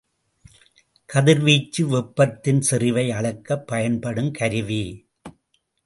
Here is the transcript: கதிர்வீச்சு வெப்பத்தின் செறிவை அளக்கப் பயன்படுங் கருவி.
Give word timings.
கதிர்வீச்சு 1.09 1.87
வெப்பத்தின் 1.87 2.61
செறிவை 2.61 3.11
அளக்கப் 3.11 3.71
பயன்படுங் 3.71 4.31
கருவி. 4.31 4.83